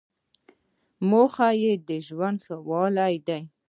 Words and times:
موخه 1.09 1.47
یې 1.63 1.73
د 1.87 1.89
ژوند 2.07 2.37
ښه 2.45 2.55
والی 2.69 3.13
دی. 3.27 3.41